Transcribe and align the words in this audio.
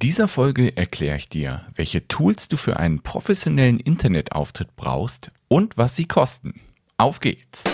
In 0.00 0.06
dieser 0.10 0.28
Folge 0.28 0.76
erkläre 0.76 1.16
ich 1.16 1.28
dir, 1.28 1.62
welche 1.74 2.06
Tools 2.06 2.46
du 2.46 2.56
für 2.56 2.76
einen 2.76 3.00
professionellen 3.00 3.80
Internetauftritt 3.80 4.76
brauchst 4.76 5.32
und 5.48 5.76
was 5.76 5.96
sie 5.96 6.04
kosten. 6.04 6.60
Auf 6.98 7.18
geht's! 7.18 7.64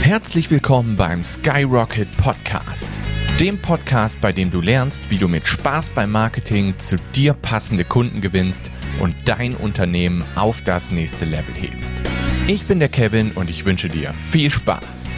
Herzlich 0.00 0.50
willkommen 0.50 0.96
beim 0.96 1.22
Skyrocket 1.22 2.08
Podcast, 2.16 2.88
dem 3.38 3.60
Podcast, 3.60 4.18
bei 4.22 4.32
dem 4.32 4.50
du 4.50 4.62
lernst, 4.62 5.10
wie 5.10 5.18
du 5.18 5.28
mit 5.28 5.46
Spaß 5.46 5.90
beim 5.90 6.10
Marketing 6.10 6.78
zu 6.78 6.96
dir 7.14 7.34
passende 7.34 7.84
Kunden 7.84 8.22
gewinnst 8.22 8.70
und 9.00 9.14
dein 9.24 9.54
Unternehmen 9.54 10.24
auf 10.34 10.62
das 10.62 10.90
nächste 10.90 11.24
Level 11.24 11.54
hebst. 11.54 11.94
Ich 12.46 12.66
bin 12.66 12.78
der 12.78 12.88
Kevin 12.88 13.32
und 13.32 13.50
ich 13.50 13.64
wünsche 13.64 13.88
dir 13.88 14.14
viel 14.14 14.50
Spaß. 14.50 15.16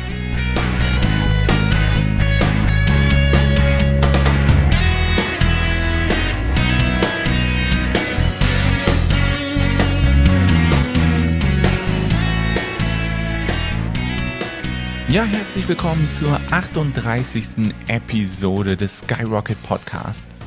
Ja, 15.10 15.24
herzlich 15.24 15.66
willkommen 15.66 16.06
zur 16.12 16.38
38. 16.50 17.72
Episode 17.86 18.76
des 18.76 18.98
Skyrocket 18.98 19.56
Podcasts. 19.62 20.37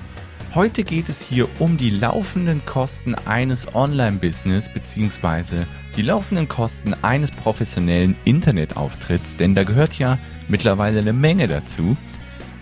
Heute 0.53 0.83
geht 0.83 1.07
es 1.07 1.21
hier 1.21 1.47
um 1.59 1.77
die 1.77 1.91
laufenden 1.91 2.65
Kosten 2.65 3.15
eines 3.15 3.73
Online-Business 3.73 4.67
bzw. 4.67 5.63
die 5.95 6.01
laufenden 6.01 6.49
Kosten 6.49 6.93
eines 7.01 7.31
professionellen 7.31 8.17
Internetauftritts, 8.25 9.37
denn 9.37 9.55
da 9.55 9.63
gehört 9.63 9.97
ja 9.97 10.17
mittlerweile 10.49 10.99
eine 10.99 11.13
Menge 11.13 11.47
dazu. 11.47 11.95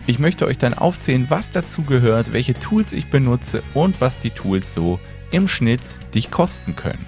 Ich 0.05 0.19
möchte 0.19 0.45
euch 0.45 0.59
dann 0.59 0.75
aufzählen, 0.75 1.25
was 1.29 1.49
dazu 1.49 1.81
gehört, 1.81 2.31
welche 2.31 2.53
Tools 2.53 2.93
ich 2.93 3.07
benutze 3.07 3.63
und 3.73 3.99
was 3.99 4.19
die 4.19 4.29
Tools 4.29 4.71
so 4.71 4.99
im 5.31 5.47
Schnitt 5.47 5.81
dich 6.13 6.29
kosten 6.29 6.75
können. 6.75 7.07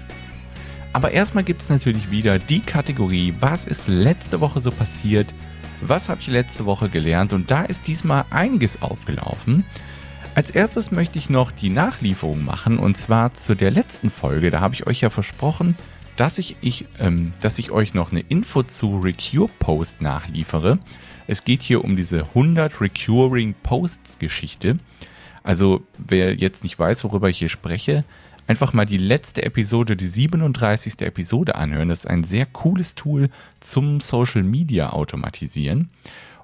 Aber 0.92 1.12
erstmal 1.12 1.44
gibt 1.44 1.62
es 1.62 1.68
natürlich 1.68 2.10
wieder 2.10 2.40
die 2.40 2.60
Kategorie, 2.60 3.34
was 3.38 3.66
ist 3.66 3.86
letzte 3.86 4.40
Woche 4.40 4.60
so 4.60 4.72
passiert, 4.72 5.32
was 5.80 6.08
habe 6.08 6.20
ich 6.20 6.26
letzte 6.26 6.66
Woche 6.66 6.88
gelernt 6.88 7.32
und 7.32 7.52
da 7.52 7.62
ist 7.62 7.86
diesmal 7.86 8.24
einiges 8.30 8.82
aufgelaufen. 8.82 9.64
Als 10.34 10.48
erstes 10.48 10.90
möchte 10.90 11.18
ich 11.18 11.28
noch 11.28 11.52
die 11.52 11.68
Nachlieferung 11.68 12.42
machen 12.42 12.78
und 12.78 12.96
zwar 12.96 13.34
zu 13.34 13.54
der 13.54 13.70
letzten 13.70 14.10
Folge. 14.10 14.50
Da 14.50 14.60
habe 14.60 14.74
ich 14.74 14.86
euch 14.86 15.02
ja 15.02 15.10
versprochen, 15.10 15.76
dass 16.16 16.38
ich, 16.38 16.56
ich, 16.62 16.86
ähm, 16.98 17.34
dass 17.42 17.58
ich 17.58 17.70
euch 17.70 17.92
noch 17.92 18.12
eine 18.12 18.20
Info 18.20 18.62
zu 18.62 18.98
Recure 18.98 19.50
Post 19.58 20.00
nachliefere. 20.00 20.78
Es 21.26 21.44
geht 21.44 21.60
hier 21.60 21.84
um 21.84 21.96
diese 21.96 22.20
100 22.28 22.80
Recurring 22.80 23.54
Posts 23.62 24.18
Geschichte. 24.18 24.78
Also 25.42 25.82
wer 25.98 26.34
jetzt 26.34 26.62
nicht 26.62 26.78
weiß, 26.78 27.04
worüber 27.04 27.28
ich 27.28 27.38
hier 27.38 27.50
spreche, 27.50 28.04
einfach 28.46 28.72
mal 28.72 28.86
die 28.86 28.98
letzte 28.98 29.42
Episode, 29.42 29.96
die 29.96 30.06
37. 30.06 31.02
Episode 31.02 31.56
anhören. 31.56 31.90
Das 31.90 32.00
ist 32.00 32.10
ein 32.10 32.24
sehr 32.24 32.46
cooles 32.46 32.94
Tool 32.94 33.28
zum 33.60 34.00
Social 34.00 34.42
Media 34.42 34.90
Automatisieren. 34.90 35.90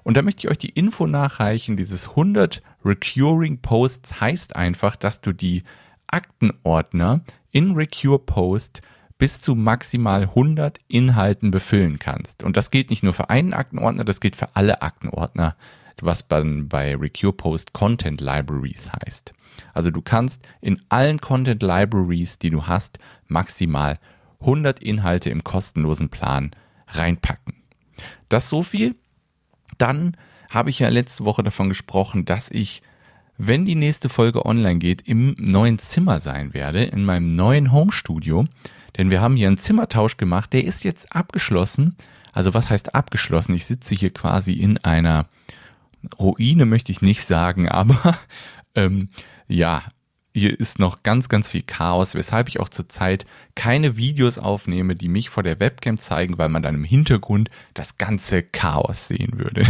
Und 0.03 0.17
da 0.17 0.21
möchte 0.21 0.41
ich 0.41 0.51
euch 0.51 0.57
die 0.57 0.69
Info 0.69 1.07
nachreichen. 1.07 1.77
Dieses 1.77 2.09
100 2.09 2.61
Recurring 2.83 3.59
Posts 3.61 4.21
heißt 4.21 4.55
einfach, 4.55 4.95
dass 4.95 5.21
du 5.21 5.33
die 5.33 5.63
Aktenordner 6.07 7.21
in 7.51 7.73
Recure 7.73 8.19
Post 8.19 8.81
bis 9.17 9.41
zu 9.41 9.53
maximal 9.53 10.23
100 10.23 10.79
Inhalten 10.87 11.51
befüllen 11.51 11.99
kannst. 11.99 12.43
Und 12.43 12.57
das 12.57 12.71
gilt 12.71 12.89
nicht 12.89 13.03
nur 13.03 13.13
für 13.13 13.29
einen 13.29 13.53
Aktenordner, 13.53 14.05
das 14.05 14.21
gilt 14.21 14.35
für 14.35 14.55
alle 14.55 14.81
Aktenordner, 14.81 15.55
was 16.01 16.27
dann 16.27 16.69
bei 16.69 16.95
Recure 16.95 17.33
Post 17.33 17.73
Content 17.73 18.21
Libraries 18.21 18.89
heißt. 18.91 19.33
Also 19.73 19.91
du 19.91 20.01
kannst 20.01 20.47
in 20.61 20.81
allen 20.87 21.19
Content 21.19 21.61
Libraries, 21.61 22.39
die 22.39 22.49
du 22.49 22.65
hast, 22.65 22.99
maximal 23.27 23.99
100 24.39 24.79
Inhalte 24.79 25.29
im 25.29 25.43
kostenlosen 25.43 26.09
Plan 26.09 26.51
reinpacken. 26.87 27.55
Das 28.29 28.49
so 28.49 28.63
viel 28.63 28.95
dann 29.79 30.15
habe 30.49 30.69
ich 30.69 30.79
ja 30.79 30.89
letzte 30.89 31.25
Woche 31.25 31.43
davon 31.43 31.69
gesprochen, 31.69 32.25
dass 32.25 32.49
ich, 32.49 32.81
wenn 33.37 33.65
die 33.65 33.75
nächste 33.75 34.09
Folge 34.09 34.45
online 34.45 34.79
geht, 34.79 35.07
im 35.07 35.35
neuen 35.37 35.79
Zimmer 35.79 36.19
sein 36.19 36.53
werde, 36.53 36.83
in 36.83 37.05
meinem 37.05 37.29
neuen 37.29 37.71
Homestudio. 37.71 38.45
Denn 38.97 39.11
wir 39.11 39.21
haben 39.21 39.35
hier 39.35 39.47
einen 39.47 39.57
Zimmertausch 39.57 40.17
gemacht, 40.17 40.53
der 40.53 40.65
ist 40.65 40.83
jetzt 40.83 41.15
abgeschlossen. 41.15 41.95
Also 42.33 42.53
was 42.53 42.69
heißt 42.69 42.95
abgeschlossen? 42.95 43.53
Ich 43.53 43.65
sitze 43.65 43.95
hier 43.95 44.11
quasi 44.11 44.53
in 44.53 44.77
einer 44.79 45.27
Ruine, 46.19 46.65
möchte 46.65 46.91
ich 46.91 47.01
nicht 47.01 47.23
sagen, 47.23 47.69
aber 47.69 48.17
ähm, 48.75 49.09
ja, 49.47 49.83
hier 50.39 50.59
ist 50.59 50.79
noch 50.79 51.03
ganz, 51.03 51.29
ganz 51.29 51.49
viel 51.49 51.61
Chaos, 51.61 52.15
weshalb 52.15 52.49
ich 52.49 52.59
auch 52.59 52.69
zurzeit 52.69 53.25
keine 53.55 53.97
Videos 53.97 54.37
aufnehme, 54.37 54.95
die 54.95 55.09
mich 55.09 55.29
vor 55.29 55.43
der 55.43 55.59
Webcam 55.59 55.97
zeigen, 55.97 56.37
weil 56.37 56.49
man 56.49 56.63
dann 56.63 56.75
im 56.75 56.83
Hintergrund 56.83 57.49
das 57.73 57.97
ganze 57.97 58.41
Chaos 58.41 59.07
sehen 59.07 59.37
würde. 59.37 59.65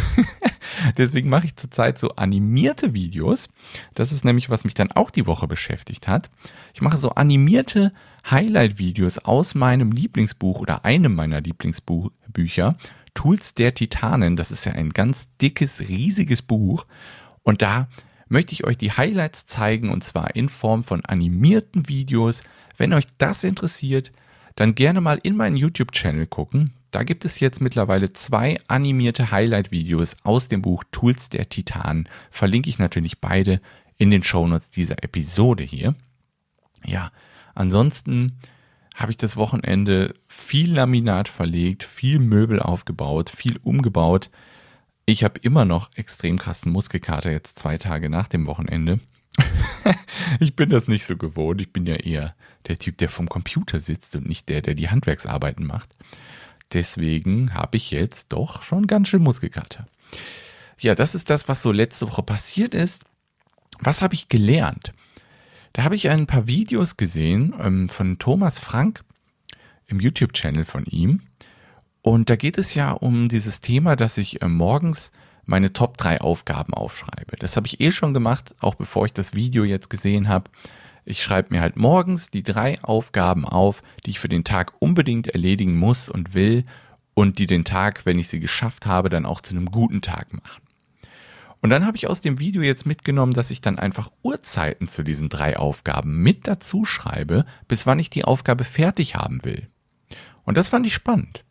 Deswegen 0.98 1.30
mache 1.30 1.46
ich 1.46 1.56
zurzeit 1.56 1.98
so 1.98 2.10
animierte 2.12 2.94
Videos. 2.94 3.50
Das 3.96 4.12
ist 4.12 4.24
nämlich, 4.24 4.50
was 4.50 4.64
mich 4.64 4.74
dann 4.74 4.92
auch 4.92 5.10
die 5.10 5.28
Woche 5.28 5.48
beschäftigt 5.48 6.08
hat. 6.08 6.30
Ich 6.74 6.82
mache 6.82 6.98
so 6.98 7.10
animierte 7.10 7.92
Highlight-Videos 8.30 9.18
aus 9.20 9.56
meinem 9.56 9.92
Lieblingsbuch 9.92 10.60
oder 10.60 10.86
einem 10.86 11.16
meiner 11.16 11.42
Lieblingsbücher, 11.42 12.78
Tools 13.14 13.54
der 13.56 13.74
Titanen. 13.74 14.36
Das 14.36 14.52
ist 14.52 14.66
ja 14.66 14.74
ein 14.74 14.92
ganz 14.92 15.28
dickes, 15.42 15.82
riesiges 15.82 16.42
Buch. 16.42 16.86
Und 17.44 17.62
da 17.62 17.88
möchte 18.30 18.54
ich 18.54 18.64
euch 18.64 18.78
die 18.78 18.92
Highlights 18.92 19.46
zeigen 19.46 19.92
und 19.92 20.04
zwar 20.04 20.36
in 20.36 20.48
Form 20.50 20.84
von 20.84 21.04
animierten 21.04 21.90
Videos. 21.90 22.44
Wenn 22.78 22.94
euch 22.94 23.06
das 23.18 23.44
interessiert, 23.44 24.12
dann 24.56 24.76
gerne 24.76 25.02
mal 25.02 25.20
in 25.22 25.36
meinen 25.36 25.56
YouTube-Channel 25.56 26.28
gucken. 26.28 26.74
Da 26.92 27.04
gibt 27.04 27.26
es 27.26 27.40
jetzt 27.40 27.62
mittlerweile 27.62 28.14
zwei 28.14 28.58
animierte 28.68 29.32
Highlight-Videos 29.32 30.18
aus 30.24 30.48
dem 30.48 30.62
Buch 30.62 30.84
Tools 30.92 31.30
der 31.30 31.50
Titanen. 31.50 32.10
Verlinke 32.32 32.70
ich 32.70 32.80
natürlich 32.80 33.20
beide 33.20 33.62
in 33.98 34.12
den 34.12 34.24
Shownotes 34.24 34.70
dieser 34.70 35.04
Episode 35.04 35.64
hier. 35.64 35.94
Ja, 36.86 37.12
ansonsten 37.54 38.40
habe 38.96 39.12
ich 39.12 39.18
das 39.18 39.38
Wochenende 39.38 40.14
viel 40.28 40.74
Laminat 40.74 41.28
verlegt, 41.28 41.84
viel 41.84 42.20
Möbel 42.20 42.60
aufgebaut, 42.60 43.30
viel 43.30 43.58
umgebaut. 43.64 44.30
Ich 45.10 45.24
habe 45.24 45.40
immer 45.40 45.66
noch 45.66 45.90
extrem 45.96 46.38
krassen 46.38 46.72
Muskelkater 46.72 47.32
jetzt 47.32 47.58
zwei 47.58 47.80
Tage 47.80 48.10
nach 48.10 48.28
dem 48.28 48.46
Wochenende. 48.46 49.00
ich 50.40 50.56
bin 50.56 50.70
das 50.70 50.88
nicht 50.88 51.04
so 51.04 51.18
gewohnt. 51.18 51.60
Ich 51.62 51.74
bin 51.74 51.88
ja 51.88 51.96
eher 51.96 52.36
der 52.68 52.78
Typ, 52.78 53.00
der 53.00 53.10
vom 53.10 53.28
Computer 53.28 53.80
sitzt 53.80 54.16
und 54.16 54.30
nicht 54.30 54.50
der, 54.50 54.62
der 54.62 54.76
die 54.76 54.90
Handwerksarbeiten 54.90 55.66
macht. 55.66 55.96
Deswegen 56.74 57.56
habe 57.56 57.78
ich 57.78 57.90
jetzt 57.90 58.34
doch 58.34 58.62
schon 58.62 58.86
ganz 58.86 59.08
schön 59.08 59.24
Muskelkater. 59.24 59.88
Ja, 60.80 60.94
das 60.94 61.16
ist 61.16 61.32
das, 61.32 61.48
was 61.48 61.64
so 61.64 61.72
letzte 61.72 62.08
Woche 62.08 62.22
passiert 62.22 62.76
ist. 62.76 63.04
Was 63.80 64.04
habe 64.04 64.14
ich 64.14 64.30
gelernt? 64.30 64.94
Da 65.74 65.86
habe 65.86 65.96
ich 65.96 66.08
ein 66.12 66.28
paar 66.28 66.46
Videos 66.46 66.98
gesehen 66.98 67.56
ähm, 67.60 67.90
von 67.90 68.20
Thomas 68.20 68.60
Frank 68.60 69.04
im 69.88 70.00
YouTube-Channel 70.00 70.66
von 70.66 70.86
ihm. 70.86 71.24
Und 72.02 72.30
da 72.30 72.36
geht 72.36 72.58
es 72.58 72.74
ja 72.74 72.92
um 72.92 73.30
dieses 73.30 73.62
Thema, 73.62 73.96
dass 73.96 74.18
ich 74.18 74.42
äh, 74.42 74.48
morgens 74.48 75.12
meine 75.46 75.74
Top 75.74 75.98
3 75.98 76.22
Aufgaben 76.22 76.74
aufschreibe. 76.74 77.36
Das 77.38 77.58
habe 77.58 77.68
ich 77.68 77.82
eh 77.82 77.92
schon 77.92 78.14
gemacht, 78.14 78.56
auch 78.60 78.76
bevor 78.76 79.06
ich 79.06 79.14
das 79.14 79.34
Video 79.34 79.64
jetzt 79.64 79.90
gesehen 79.90 80.28
habe. 80.30 80.50
Ich 81.06 81.24
schreibe 81.24 81.54
mir 81.54 81.62
halt 81.62 81.76
morgens 81.76 82.30
die 82.30 82.44
drei 82.44 82.82
Aufgaben 82.84 83.46
auf, 83.46 83.82
die 84.06 84.12
ich 84.12 84.20
für 84.20 84.30
den 84.30 84.44
Tag 84.44 84.74
unbedingt 84.80 85.28
erledigen 85.28 85.76
muss 85.76 86.08
und 86.08 86.36
will 86.36 86.66
und 87.16 87.40
die 87.40 87.48
den 87.48 87.66
Tag, 87.66 88.06
wenn 88.06 88.20
ich 88.20 88.28
sie 88.28 88.40
geschafft 88.40 88.86
habe, 88.86 89.10
dann 89.10 89.26
auch 89.26 89.42
zu 89.42 89.56
einem 89.56 89.72
guten 89.72 90.02
Tag 90.02 90.34
machen. 90.34 90.62
Und 91.62 91.72
dann 91.72 91.86
habe 91.86 91.98
ich 91.98 92.08
aus 92.08 92.22
dem 92.22 92.40
Video 92.40 92.62
jetzt 92.62 92.86
mitgenommen, 92.86 93.34
dass 93.34 93.52
ich 93.52 93.60
dann 93.60 93.80
einfach 93.80 94.12
Uhrzeiten 94.24 94.88
zu 94.88 95.04
diesen 95.04 95.30
drei 95.30 95.58
Aufgaben 95.58 96.22
mit 96.22 96.48
dazu 96.48 96.86
schreibe, 96.86 97.46
bis 97.68 97.86
wann 97.86 98.00
ich 98.00 98.10
die 98.10 98.24
Aufgabe 98.24 98.64
fertig 98.64 99.16
haben 99.16 99.44
will. 99.44 99.68
Und 100.46 100.58
das 100.58 100.70
fand 100.70 100.86
ich 100.86 100.94
spannend. 100.94 101.44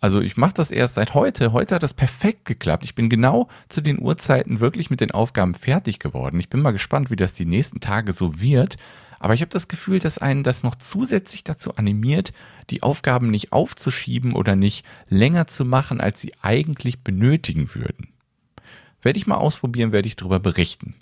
Also 0.00 0.20
ich 0.20 0.36
mache 0.36 0.54
das 0.54 0.70
erst 0.70 0.94
seit 0.94 1.14
heute. 1.14 1.52
Heute 1.52 1.74
hat 1.74 1.82
das 1.82 1.94
perfekt 1.94 2.44
geklappt. 2.44 2.84
Ich 2.84 2.94
bin 2.94 3.08
genau 3.08 3.48
zu 3.68 3.80
den 3.80 4.00
Uhrzeiten 4.00 4.60
wirklich 4.60 4.90
mit 4.90 5.00
den 5.00 5.10
Aufgaben 5.10 5.54
fertig 5.54 5.98
geworden. 5.98 6.38
Ich 6.40 6.48
bin 6.48 6.60
mal 6.60 6.72
gespannt, 6.72 7.10
wie 7.10 7.16
das 7.16 7.32
die 7.32 7.46
nächsten 7.46 7.80
Tage 7.80 8.12
so 8.12 8.40
wird. 8.40 8.76
Aber 9.18 9.34
ich 9.34 9.40
habe 9.40 9.50
das 9.50 9.68
Gefühl, 9.68 9.98
dass 9.98 10.18
einen 10.18 10.42
das 10.42 10.62
noch 10.62 10.74
zusätzlich 10.74 11.42
dazu 11.42 11.74
animiert, 11.76 12.32
die 12.70 12.82
Aufgaben 12.82 13.30
nicht 13.30 13.52
aufzuschieben 13.52 14.34
oder 14.34 14.56
nicht 14.56 14.84
länger 15.08 15.46
zu 15.46 15.64
machen, 15.64 16.00
als 16.00 16.20
sie 16.20 16.32
eigentlich 16.42 17.00
benötigen 17.00 17.74
würden. 17.74 18.15
Werde 19.06 19.18
ich 19.18 19.28
mal 19.28 19.36
ausprobieren, 19.36 19.92
werde 19.92 20.08
ich 20.08 20.16
darüber 20.16 20.40
berichten. 20.40 20.96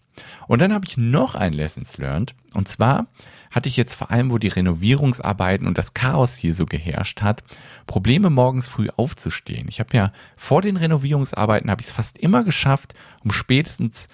Und 0.46 0.60
dann 0.60 0.74
habe 0.74 0.84
ich 0.86 0.98
noch 0.98 1.34
ein 1.34 1.54
Lessons 1.54 1.96
Learned. 1.96 2.34
Und 2.52 2.68
zwar 2.68 3.06
hatte 3.50 3.70
ich 3.70 3.78
jetzt 3.78 3.94
vor 3.94 4.10
allem, 4.10 4.30
wo 4.30 4.36
die 4.36 4.48
Renovierungsarbeiten 4.48 5.66
und 5.66 5.78
das 5.78 5.94
Chaos 5.94 6.36
hier 6.36 6.52
so 6.52 6.66
geherrscht 6.66 7.22
hat, 7.22 7.42
Probleme 7.86 8.28
morgens 8.28 8.68
früh 8.68 8.88
aufzustehen. 8.94 9.68
Ich 9.70 9.80
habe 9.80 9.96
ja 9.96 10.12
vor 10.36 10.60
den 10.60 10.76
Renovierungsarbeiten 10.76 11.70
habe 11.70 11.80
ich 11.80 11.86
es 11.86 11.92
fast 11.94 12.18
immer 12.18 12.44
geschafft, 12.44 12.92
um 13.22 13.30
spätestens 13.30 14.08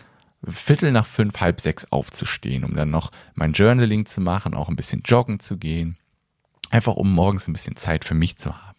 Viertel 0.47 0.93
nach 0.93 1.07
fünf, 1.07 1.41
halb 1.41 1.61
sechs 1.61 1.85
aufzustehen, 1.91 2.63
um 2.63 2.77
dann 2.77 2.91
noch 2.91 3.11
mein 3.35 3.55
Journaling 3.55 4.07
zu 4.07 4.21
machen, 4.21 4.55
auch 4.55 4.69
ein 4.69 4.77
bisschen 4.77 5.03
joggen 5.05 5.41
zu 5.41 5.57
gehen. 5.57 5.97
Einfach 6.71 6.95
um 6.95 7.13
morgens 7.13 7.49
ein 7.49 7.55
bisschen 7.55 7.75
Zeit 7.75 8.05
für 8.05 8.15
mich 8.15 8.39
zu 8.39 8.57
haben. 8.57 8.77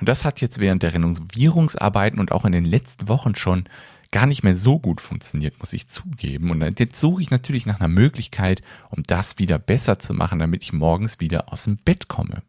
Und 0.00 0.10
das 0.10 0.26
hat 0.26 0.42
jetzt 0.42 0.58
während 0.58 0.82
der 0.82 0.92
Renovierungsarbeiten 0.92 2.20
und 2.20 2.30
auch 2.30 2.44
in 2.44 2.52
den 2.52 2.66
letzten 2.66 3.08
Wochen 3.08 3.34
schon 3.34 3.64
gar 4.12 4.26
nicht 4.26 4.42
mehr 4.42 4.54
so 4.54 4.78
gut 4.78 5.00
funktioniert, 5.00 5.58
muss 5.60 5.72
ich 5.72 5.88
zugeben. 5.88 6.50
Und 6.50 6.80
jetzt 6.80 7.00
suche 7.00 7.22
ich 7.22 7.30
natürlich 7.30 7.66
nach 7.66 7.80
einer 7.80 7.88
Möglichkeit, 7.88 8.62
um 8.90 9.02
das 9.04 9.38
wieder 9.38 9.58
besser 9.58 9.98
zu 9.98 10.14
machen, 10.14 10.38
damit 10.38 10.62
ich 10.62 10.72
morgens 10.72 11.20
wieder 11.20 11.52
aus 11.52 11.64
dem 11.64 11.76
Bett 11.76 12.08
komme. 12.08 12.42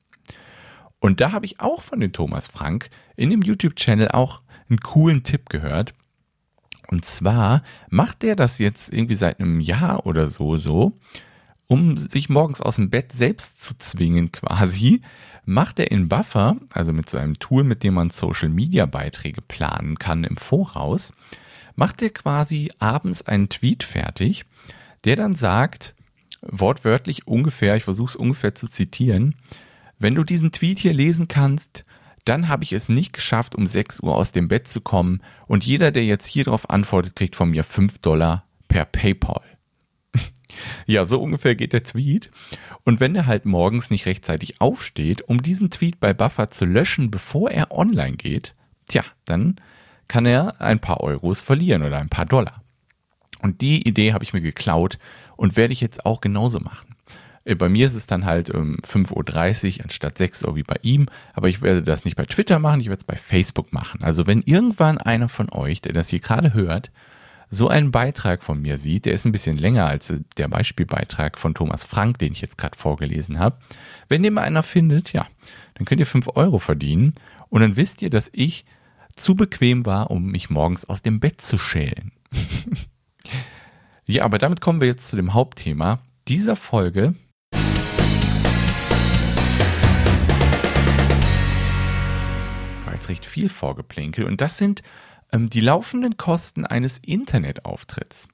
Und 0.99 1.19
da 1.19 1.31
habe 1.31 1.45
ich 1.45 1.59
auch 1.59 1.81
von 1.81 1.99
dem 1.99 2.13
Thomas 2.13 2.47
Frank 2.47 2.89
in 3.15 3.29
dem 3.29 3.41
YouTube-Channel 3.41 4.09
auch 4.09 4.41
einen 4.69 4.79
coolen 4.79 5.23
Tipp 5.23 5.49
gehört. 5.49 5.93
Und 6.89 7.05
zwar 7.05 7.63
macht 7.89 8.21
der 8.21 8.35
das 8.35 8.59
jetzt 8.59 8.93
irgendwie 8.93 9.15
seit 9.15 9.39
einem 9.39 9.59
Jahr 9.59 10.05
oder 10.05 10.29
so 10.29 10.57
so, 10.57 10.93
um 11.67 11.95
sich 11.95 12.27
morgens 12.29 12.61
aus 12.61 12.75
dem 12.75 12.89
Bett 12.89 13.13
selbst 13.13 13.63
zu 13.63 13.77
zwingen 13.77 14.31
quasi, 14.31 15.01
macht 15.45 15.79
er 15.79 15.89
in 15.89 16.09
Buffer, 16.09 16.57
also 16.73 16.91
mit 16.91 17.09
so 17.09 17.17
einem 17.17 17.39
Tool, 17.39 17.63
mit 17.63 17.83
dem 17.83 17.93
man 17.93 18.09
Social-Media-Beiträge 18.09 19.41
planen 19.41 19.97
kann 19.97 20.23
im 20.23 20.37
Voraus, 20.37 21.13
macht 21.75 22.01
er 22.01 22.09
quasi 22.09 22.71
abends 22.79 23.21
einen 23.21 23.49
Tweet 23.49 23.83
fertig, 23.83 24.45
der 25.03 25.15
dann 25.15 25.35
sagt, 25.35 25.95
wortwörtlich 26.41 27.27
ungefähr, 27.27 27.75
ich 27.75 27.83
versuche 27.83 28.11
es 28.11 28.15
ungefähr 28.15 28.55
zu 28.55 28.67
zitieren, 28.67 29.35
wenn 29.99 30.15
du 30.15 30.23
diesen 30.23 30.51
Tweet 30.51 30.79
hier 30.79 30.93
lesen 30.93 31.27
kannst, 31.27 31.83
dann 32.25 32.47
habe 32.47 32.63
ich 32.63 32.73
es 32.73 32.89
nicht 32.89 33.13
geschafft, 33.13 33.55
um 33.55 33.65
6 33.65 34.01
Uhr 34.01 34.15
aus 34.15 34.31
dem 34.31 34.47
Bett 34.47 34.67
zu 34.67 34.81
kommen 34.81 35.21
und 35.47 35.63
jeder, 35.63 35.91
der 35.91 36.05
jetzt 36.05 36.27
hier 36.27 36.43
drauf 36.43 36.69
antwortet, 36.69 37.15
kriegt 37.15 37.35
von 37.35 37.49
mir 37.49 37.63
5 37.63 37.99
Dollar 37.99 38.45
per 38.67 38.85
PayPal. 38.85 39.41
ja, 40.85 41.05
so 41.05 41.21
ungefähr 41.21 41.55
geht 41.55 41.73
der 41.73 41.83
Tweet. 41.83 42.31
Und 42.83 42.99
wenn 42.99 43.15
er 43.15 43.27
halt 43.27 43.45
morgens 43.45 43.91
nicht 43.91 44.05
rechtzeitig 44.05 44.59
aufsteht, 44.59 45.21
um 45.21 45.43
diesen 45.43 45.69
Tweet 45.69 45.99
bei 45.99 46.13
Buffer 46.13 46.49
zu 46.49 46.65
löschen, 46.65 47.11
bevor 47.11 47.51
er 47.51 47.71
online 47.71 48.17
geht, 48.17 48.55
tja, 48.87 49.03
dann 49.25 49.55
kann 50.11 50.25
er 50.25 50.59
ein 50.59 50.79
paar 50.79 50.99
Euros 50.99 51.39
verlieren 51.39 51.83
oder 51.83 51.97
ein 51.97 52.09
paar 52.09 52.25
Dollar. 52.25 52.61
Und 53.41 53.61
die 53.61 53.87
Idee 53.87 54.11
habe 54.11 54.25
ich 54.25 54.33
mir 54.33 54.41
geklaut 54.41 54.99
und 55.37 55.55
werde 55.55 55.71
ich 55.71 55.79
jetzt 55.79 56.05
auch 56.05 56.19
genauso 56.19 56.59
machen. 56.59 56.97
Äh, 57.45 57.55
bei 57.55 57.69
mir 57.69 57.85
ist 57.85 57.95
es 57.95 58.07
dann 58.07 58.25
halt 58.25 58.49
um 58.49 58.75
5.30 58.79 59.77
Uhr 59.77 59.83
anstatt 59.85 60.17
6 60.17 60.43
Uhr 60.43 60.57
wie 60.57 60.63
bei 60.63 60.75
ihm, 60.81 61.07
aber 61.33 61.47
ich 61.47 61.61
werde 61.61 61.81
das 61.81 62.03
nicht 62.03 62.17
bei 62.17 62.25
Twitter 62.25 62.59
machen, 62.59 62.81
ich 62.81 62.87
werde 62.87 62.99
es 62.99 63.05
bei 63.05 63.15
Facebook 63.15 63.71
machen. 63.71 64.03
Also 64.03 64.27
wenn 64.27 64.41
irgendwann 64.41 64.97
einer 64.97 65.29
von 65.29 65.49
euch, 65.49 65.79
der 65.79 65.93
das 65.93 66.09
hier 66.09 66.19
gerade 66.19 66.53
hört, 66.53 66.91
so 67.49 67.69
einen 67.69 67.91
Beitrag 67.91 68.43
von 68.43 68.61
mir 68.61 68.77
sieht, 68.77 69.05
der 69.05 69.13
ist 69.13 69.23
ein 69.23 69.31
bisschen 69.31 69.57
länger 69.57 69.85
als 69.87 70.13
der 70.35 70.49
Beispielbeitrag 70.49 71.39
von 71.39 71.53
Thomas 71.53 71.85
Frank, 71.85 72.17
den 72.17 72.33
ich 72.33 72.41
jetzt 72.41 72.57
gerade 72.57 72.77
vorgelesen 72.77 73.39
habe. 73.39 73.55
Wenn 74.09 74.23
den 74.23 74.33
mal 74.33 74.43
einer 74.43 74.63
findet, 74.63 75.13
ja, 75.13 75.25
dann 75.75 75.85
könnt 75.85 76.01
ihr 76.01 76.05
5 76.05 76.31
Euro 76.35 76.59
verdienen 76.59 77.13
und 77.47 77.61
dann 77.61 77.77
wisst 77.77 78.01
ihr, 78.01 78.09
dass 78.09 78.29
ich 78.33 78.65
zu 79.15 79.35
bequem 79.35 79.85
war, 79.85 80.11
um 80.11 80.25
mich 80.25 80.49
morgens 80.49 80.85
aus 80.85 81.01
dem 81.01 81.19
Bett 81.19 81.41
zu 81.41 81.57
schälen. 81.57 82.11
ja, 84.07 84.23
aber 84.23 84.37
damit 84.37 84.61
kommen 84.61 84.81
wir 84.81 84.87
jetzt 84.87 85.09
zu 85.09 85.15
dem 85.15 85.33
Hauptthema 85.33 85.99
dieser 86.27 86.55
Folge. 86.55 87.15
War 92.85 92.93
jetzt 92.93 93.09
recht 93.09 93.25
viel 93.25 93.49
Vorgeplänkel 93.49 94.25
und 94.25 94.41
das 94.41 94.57
sind 94.57 94.81
ähm, 95.31 95.49
die 95.49 95.61
laufenden 95.61 96.17
Kosten 96.17 96.65
eines 96.65 96.99
Internetauftritts. 96.99 98.27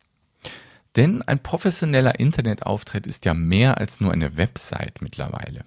Denn 0.96 1.22
ein 1.22 1.40
professioneller 1.40 2.20
Internetauftritt 2.20 3.06
ist 3.06 3.26
ja 3.26 3.36
mehr 3.36 3.78
als 3.78 4.00
nur 4.00 4.12
eine 4.12 4.36
Website 4.36 5.02
mittlerweile. 5.02 5.64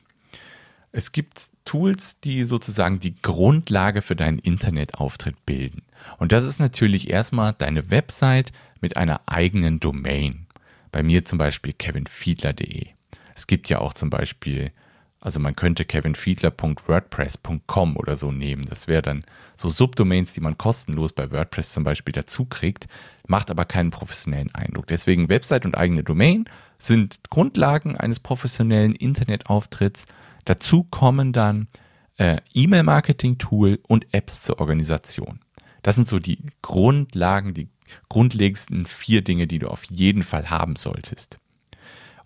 Es 0.92 1.12
gibt 1.12 1.50
Tools, 1.64 2.18
die 2.20 2.44
sozusagen 2.44 2.98
die 2.98 3.14
Grundlage 3.22 4.02
für 4.02 4.16
deinen 4.16 4.40
Internetauftritt 4.40 5.46
bilden. 5.46 5.84
Und 6.18 6.32
das 6.32 6.42
ist 6.44 6.58
natürlich 6.58 7.08
erstmal 7.08 7.52
deine 7.52 7.90
Website 7.90 8.50
mit 8.80 8.96
einer 8.96 9.20
eigenen 9.26 9.78
Domain. 9.78 10.48
Bei 10.90 11.04
mir 11.04 11.24
zum 11.24 11.38
Beispiel 11.38 11.72
kevinfiedler.de. 11.72 12.88
Es 13.36 13.46
gibt 13.46 13.68
ja 13.68 13.78
auch 13.78 13.92
zum 13.92 14.10
Beispiel, 14.10 14.72
also 15.20 15.38
man 15.38 15.54
könnte 15.54 15.84
kevinfiedler.wordpress.com 15.84 17.96
oder 17.96 18.16
so 18.16 18.32
nehmen. 18.32 18.64
Das 18.64 18.88
wäre 18.88 19.02
dann 19.02 19.24
so 19.54 19.68
Subdomains, 19.68 20.32
die 20.32 20.40
man 20.40 20.58
kostenlos 20.58 21.12
bei 21.12 21.30
WordPress 21.30 21.72
zum 21.72 21.84
Beispiel 21.84 22.10
dazu 22.12 22.46
kriegt, 22.46 22.88
macht 23.28 23.52
aber 23.52 23.64
keinen 23.64 23.90
professionellen 23.90 24.52
Eindruck. 24.54 24.88
Deswegen 24.88 25.28
Website 25.28 25.64
und 25.64 25.76
eigene 25.76 26.02
Domain 26.02 26.46
sind 26.78 27.20
Grundlagen 27.30 27.96
eines 27.96 28.18
professionellen 28.18 28.96
Internetauftritts 28.96 30.08
Dazu 30.44 30.84
kommen 30.84 31.32
dann 31.32 31.68
äh, 32.16 32.40
E-Mail-Marketing-Tool 32.54 33.80
und 33.86 34.12
Apps 34.12 34.42
zur 34.42 34.60
Organisation. 34.60 35.40
Das 35.82 35.94
sind 35.94 36.08
so 36.08 36.18
die 36.18 36.38
Grundlagen, 36.62 37.54
die 37.54 37.68
grundlegendsten 38.08 38.86
vier 38.86 39.22
Dinge, 39.22 39.46
die 39.46 39.58
du 39.58 39.68
auf 39.68 39.84
jeden 39.84 40.22
Fall 40.22 40.50
haben 40.50 40.76
solltest. 40.76 41.38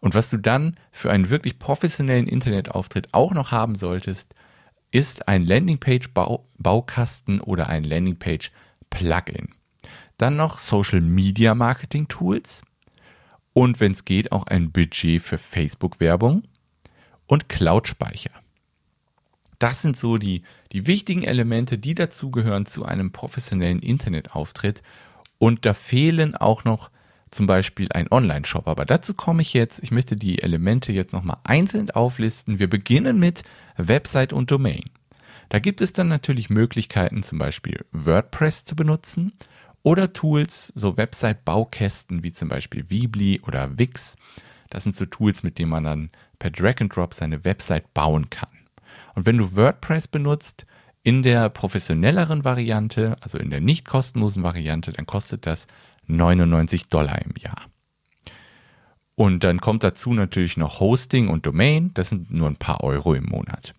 Und 0.01 0.15
was 0.15 0.29
du 0.29 0.37
dann 0.37 0.77
für 0.93 1.11
einen 1.11 1.31
wirklich 1.31 1.59
professionellen 1.59 2.27
Internetauftritt 2.27 3.15
auch 3.15 3.33
noch 3.33 3.53
haben 3.53 3.75
solltest, 3.75 4.35
ist 4.91 5.29
ein 5.29 5.47
Landingpage-Baukasten 5.47 7.41
oder 7.41 7.69
ein 7.69 7.85
Landingpage-Plugin. 7.85 9.49
Dann 10.19 10.37
noch 10.37 10.59
Social 10.59 11.01
Media 11.01 11.55
Marketing 11.55 12.07
Tools 12.09 12.63
und 13.53 13.81
wenn 13.81 13.93
es 13.93 14.05
geht 14.05 14.31
auch 14.33 14.47
ein 14.47 14.73
Budget 14.73 15.23
für 15.23 15.39
Facebook-Werbung 15.39 16.43
und 17.27 17.49
Cloud-Speicher. 17.49 18.31
Das 19.59 19.83
sind 19.83 19.97
so 19.97 20.19
die, 20.19 20.43
die 20.73 20.87
wichtigen 20.87 21.23
Elemente, 21.23 21.79
die 21.79 21.95
dazugehören 21.95 22.67
zu 22.67 22.85
einem 22.85 23.13
professionellen 23.13 23.81
Internetauftritt. 23.81 24.83
Und 25.39 25.65
da 25.65 25.75
fehlen 25.75 26.37
auch 26.37 26.65
noch 26.65 26.91
zum 27.31 27.47
Beispiel 27.47 27.89
ein 27.93 28.11
Online-Shop. 28.11 28.69
Aber 28.69 28.85
dazu 28.85 29.15
komme 29.15 29.43
ich 29.43 29.55
jetzt. 29.55 29.83
Ich 29.83 29.91
möchte 29.91 30.17
die 30.17 30.43
Elemente 30.43 30.93
jetzt 30.93 31.13
nochmal 31.13 31.39
einzeln 31.45 31.91
auflisten. 31.91 32.59
Wir 32.59 32.69
beginnen 32.69 33.19
mit 33.19 33.43
Website 33.77 34.33
und 34.33 34.51
Domain. 34.51 34.85
Da 35.49 35.59
gibt 35.59 35.81
es 35.81 35.93
dann 35.93 36.09
natürlich 36.09 36.51
Möglichkeiten, 36.51 37.23
zum 37.23 37.39
Beispiel 37.39 37.85
WordPress 37.93 38.65
zu 38.65 38.77
benutzen 38.77 39.33
oder 39.83 40.13
Tools, 40.13 40.73
so 40.75 40.97
Website-Baukästen 40.97 42.23
wie 42.23 42.33
zum 42.33 42.49
Beispiel 42.49 42.89
Weebly 42.89 43.41
oder 43.47 43.79
Wix. 43.79 44.17
Das 44.75 44.83
sind 44.83 44.97
so 44.97 45.07
Tools, 45.07 45.43
mit 45.43 45.59
denen 45.59 45.71
man 45.71 45.85
dann 45.85 46.11
per 46.39 46.51
Drag 46.51 46.81
and 46.81 46.95
Drop 46.95 47.15
seine 47.15 47.45
Website 47.45 47.95
bauen 47.95 48.29
kann. 48.29 48.49
Und 49.15 49.25
wenn 49.25 49.39
du 49.39 49.57
WordPress 49.57 50.09
benutzt, 50.09 50.67
in 51.05 51.23
der 51.23 51.51
professionelleren 51.51 52.45
Variante, 52.45 53.17
also 53.21 53.39
in 53.39 53.51
der 53.51 53.61
nicht 53.61 53.87
kostenlosen 53.87 54.43
Variante, 54.43 54.91
dann 54.93 55.07
kostet 55.07 55.47
das 55.47 55.69
99 56.07 56.89
Dollar 56.89 57.23
im 57.23 57.35
Jahr. 57.39 57.63
Und 59.15 59.45
dann 59.45 59.61
kommt 59.61 59.85
dazu 59.85 60.13
natürlich 60.13 60.57
noch 60.57 60.81
Hosting 60.81 61.29
und 61.29 61.47
Domain, 61.47 61.93
das 61.95 62.09
sind 62.09 62.33
nur 62.33 62.49
ein 62.49 62.57
paar 62.57 62.83
Euro 62.83 63.15
im 63.15 63.27
Monat. 63.27 63.75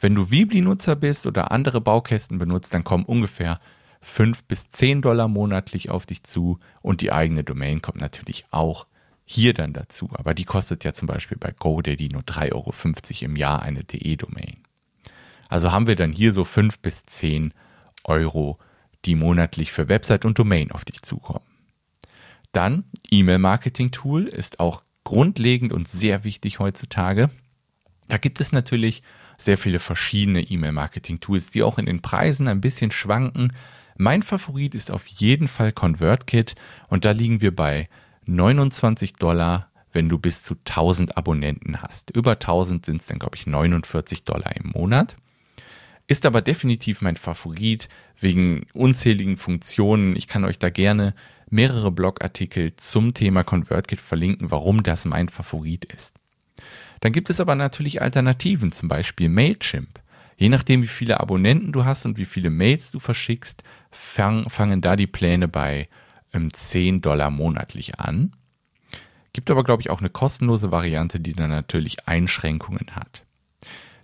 Wenn 0.00 0.14
du 0.14 0.30
Weebly-Nutzer 0.30 0.96
bist 0.96 1.26
oder 1.26 1.52
andere 1.52 1.80
Baukästen 1.80 2.38
benutzt, 2.38 2.74
dann 2.74 2.82
kommen 2.82 3.04
ungefähr 3.04 3.60
5 4.00 4.44
bis 4.44 4.68
10 4.70 5.02
Dollar 5.02 5.28
monatlich 5.28 5.90
auf 5.90 6.06
dich 6.06 6.24
zu 6.24 6.58
und 6.82 7.02
die 7.02 7.12
eigene 7.12 7.44
Domain 7.44 7.82
kommt 7.82 8.00
natürlich 8.00 8.46
auch 8.50 8.86
hier 9.24 9.54
dann 9.54 9.72
dazu. 9.72 10.10
Aber 10.12 10.34
die 10.34 10.44
kostet 10.44 10.84
ja 10.84 10.92
zum 10.92 11.06
Beispiel 11.06 11.38
bei 11.38 11.52
GoDaddy 11.52 12.08
nur 12.10 12.22
3,50 12.22 12.52
Euro 12.52 12.74
im 13.24 13.36
Jahr 13.36 13.62
eine 13.62 13.84
DE-Domain. 13.84 14.58
Also 15.48 15.72
haben 15.72 15.86
wir 15.86 15.96
dann 15.96 16.12
hier 16.12 16.32
so 16.32 16.44
5 16.44 16.78
bis 16.80 17.04
10 17.06 17.52
Euro, 18.04 18.58
die 19.04 19.14
monatlich 19.14 19.72
für 19.72 19.88
Website 19.88 20.24
und 20.24 20.38
Domain 20.38 20.72
auf 20.72 20.84
dich 20.84 21.02
zukommen. 21.02 21.44
Dann 22.52 22.84
E-Mail-Marketing-Tool 23.10 24.28
ist 24.28 24.60
auch 24.60 24.82
grundlegend 25.02 25.72
und 25.72 25.88
sehr 25.88 26.24
wichtig 26.24 26.58
heutzutage. 26.58 27.30
Da 28.08 28.16
gibt 28.16 28.40
es 28.40 28.52
natürlich 28.52 29.02
sehr 29.36 29.58
viele 29.58 29.80
verschiedene 29.80 30.42
E-Mail-Marketing-Tools, 30.42 31.50
die 31.50 31.62
auch 31.62 31.78
in 31.78 31.86
den 31.86 32.02
Preisen 32.02 32.48
ein 32.48 32.60
bisschen 32.60 32.90
schwanken. 32.90 33.52
Mein 33.96 34.22
Favorit 34.22 34.74
ist 34.74 34.90
auf 34.90 35.06
jeden 35.06 35.48
Fall 35.48 35.72
ConvertKit 35.72 36.54
und 36.88 37.04
da 37.04 37.10
liegen 37.12 37.40
wir 37.40 37.54
bei 37.54 37.88
29 38.26 39.14
Dollar, 39.14 39.70
wenn 39.92 40.08
du 40.08 40.18
bis 40.18 40.42
zu 40.42 40.54
1000 40.54 41.16
Abonnenten 41.16 41.82
hast. 41.82 42.10
Über 42.10 42.32
1000 42.32 42.84
sind 42.84 43.00
es 43.00 43.06
dann, 43.06 43.18
glaube 43.18 43.36
ich, 43.36 43.46
49 43.46 44.24
Dollar 44.24 44.56
im 44.56 44.70
Monat. 44.70 45.16
Ist 46.06 46.26
aber 46.26 46.42
definitiv 46.42 47.00
mein 47.00 47.16
Favorit 47.16 47.88
wegen 48.20 48.66
unzähligen 48.74 49.36
Funktionen. 49.38 50.16
Ich 50.16 50.28
kann 50.28 50.44
euch 50.44 50.58
da 50.58 50.68
gerne 50.68 51.14
mehrere 51.48 51.90
Blogartikel 51.90 52.74
zum 52.76 53.14
Thema 53.14 53.44
ConvertKit 53.44 54.00
verlinken, 54.00 54.50
warum 54.50 54.82
das 54.82 55.04
mein 55.04 55.28
Favorit 55.28 55.84
ist. 55.86 56.16
Dann 57.00 57.12
gibt 57.12 57.30
es 57.30 57.40
aber 57.40 57.54
natürlich 57.54 58.02
Alternativen, 58.02 58.72
zum 58.72 58.88
Beispiel 58.88 59.28
Mailchimp. 59.28 60.00
Je 60.36 60.48
nachdem, 60.48 60.82
wie 60.82 60.88
viele 60.88 61.20
Abonnenten 61.20 61.72
du 61.72 61.84
hast 61.84 62.06
und 62.06 62.18
wie 62.18 62.24
viele 62.24 62.50
Mails 62.50 62.90
du 62.90 62.98
verschickst, 62.98 63.62
fang, 63.90 64.48
fangen 64.50 64.80
da 64.80 64.96
die 64.96 65.06
Pläne 65.06 65.48
bei 65.48 65.88
10 66.52 67.00
Dollar 67.00 67.30
monatlich 67.30 67.98
an. 67.98 68.34
Gibt 69.32 69.50
aber, 69.50 69.64
glaube 69.64 69.82
ich, 69.82 69.90
auch 69.90 70.00
eine 70.00 70.10
kostenlose 70.10 70.70
Variante, 70.70 71.18
die 71.20 71.32
dann 71.32 71.50
natürlich 71.50 72.06
Einschränkungen 72.06 72.94
hat. 72.94 73.24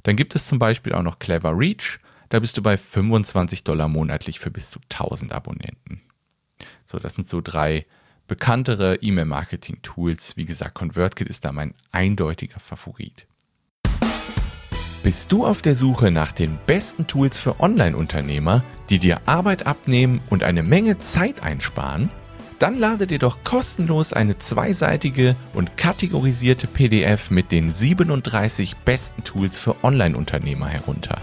Dann 0.02 0.16
gibt 0.16 0.34
es 0.34 0.46
zum 0.46 0.58
Beispiel 0.58 0.92
auch 0.92 1.02
noch 1.02 1.18
Clever 1.18 1.56
Reach. 1.56 2.00
Da 2.30 2.40
bist 2.40 2.56
du 2.56 2.62
bei 2.62 2.76
25 2.76 3.64
Dollar 3.64 3.88
monatlich 3.88 4.40
für 4.40 4.50
bis 4.50 4.70
zu 4.70 4.80
1000 4.90 5.32
Abonnenten. 5.32 6.00
So, 6.86 6.98
das 6.98 7.14
sind 7.14 7.28
so 7.28 7.40
drei 7.40 7.86
bekanntere 8.26 8.96
E-Mail-Marketing-Tools. 8.96 10.36
Wie 10.36 10.44
gesagt, 10.44 10.74
ConvertKit 10.74 11.28
ist 11.28 11.44
da 11.44 11.52
mein 11.52 11.74
eindeutiger 11.92 12.60
Favorit. 12.60 13.26
Bist 15.02 15.32
du 15.32 15.46
auf 15.46 15.62
der 15.62 15.74
Suche 15.74 16.10
nach 16.10 16.30
den 16.30 16.58
besten 16.66 17.06
Tools 17.06 17.38
für 17.38 17.58
Online-Unternehmer, 17.60 18.62
die 18.90 18.98
dir 18.98 19.22
Arbeit 19.26 19.66
abnehmen 19.66 20.20
und 20.28 20.42
eine 20.42 20.62
Menge 20.62 20.98
Zeit 20.98 21.42
einsparen? 21.42 22.10
Dann 22.60 22.78
lade 22.78 23.06
dir 23.06 23.18
doch 23.18 23.42
kostenlos 23.42 24.12
eine 24.12 24.36
zweiseitige 24.36 25.34
und 25.54 25.78
kategorisierte 25.78 26.66
PDF 26.66 27.30
mit 27.30 27.52
den 27.52 27.70
37 27.70 28.76
besten 28.76 29.24
Tools 29.24 29.56
für 29.56 29.82
Online-Unternehmer 29.82 30.68
herunter. 30.68 31.22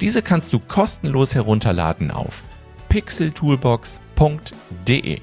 Diese 0.00 0.22
kannst 0.22 0.52
du 0.52 0.60
kostenlos 0.60 1.34
herunterladen 1.34 2.12
auf 2.12 2.44
pixeltoolbox.de. 2.90 5.20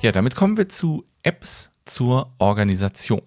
Ja, 0.00 0.12
damit 0.12 0.34
kommen 0.34 0.56
wir 0.56 0.70
zu 0.70 1.04
Apps 1.22 1.72
zur 1.84 2.32
Organisation. 2.38 3.20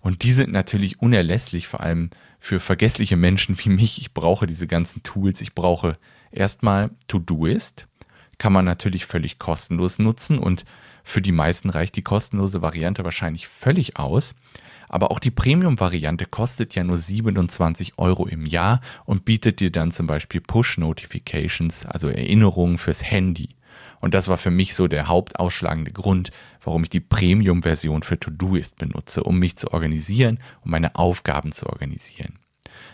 Und 0.00 0.22
die 0.22 0.32
sind 0.32 0.50
natürlich 0.50 1.02
unerlässlich, 1.02 1.66
vor 1.66 1.80
allem 1.80 2.08
für 2.48 2.60
vergessliche 2.60 3.16
Menschen 3.16 3.58
wie 3.58 3.68
mich. 3.68 4.00
Ich 4.00 4.14
brauche 4.14 4.46
diese 4.46 4.66
ganzen 4.66 5.02
Tools. 5.02 5.42
Ich 5.42 5.54
brauche 5.54 5.98
erstmal 6.32 6.90
Todoist. 7.06 7.86
Kann 8.38 8.54
man 8.54 8.64
natürlich 8.64 9.04
völlig 9.04 9.38
kostenlos 9.38 9.98
nutzen 9.98 10.38
und 10.38 10.64
für 11.04 11.20
die 11.20 11.32
meisten 11.32 11.68
reicht 11.68 11.94
die 11.96 12.02
kostenlose 12.02 12.62
Variante 12.62 13.04
wahrscheinlich 13.04 13.48
völlig 13.48 13.98
aus. 13.98 14.34
Aber 14.88 15.10
auch 15.10 15.18
die 15.18 15.30
Premium-Variante 15.30 16.24
kostet 16.24 16.74
ja 16.74 16.84
nur 16.84 16.96
27 16.96 17.98
Euro 17.98 18.26
im 18.26 18.46
Jahr 18.46 18.80
und 19.04 19.26
bietet 19.26 19.60
dir 19.60 19.70
dann 19.70 19.90
zum 19.90 20.06
Beispiel 20.06 20.40
Push-Notifications, 20.40 21.84
also 21.84 22.08
Erinnerungen 22.08 22.78
fürs 22.78 23.04
Handy. 23.04 23.57
Und 24.00 24.14
das 24.14 24.28
war 24.28 24.36
für 24.36 24.50
mich 24.50 24.74
so 24.74 24.88
der 24.88 25.08
hauptausschlagende 25.08 25.92
Grund, 25.92 26.30
warum 26.62 26.84
ich 26.84 26.90
die 26.90 27.00
Premium-Version 27.00 28.02
für 28.02 28.18
Todoist 28.18 28.76
benutze, 28.76 29.24
um 29.24 29.38
mich 29.38 29.56
zu 29.56 29.72
organisieren, 29.72 30.38
um 30.62 30.70
meine 30.70 30.94
Aufgaben 30.94 31.52
zu 31.52 31.66
organisieren. 31.66 32.38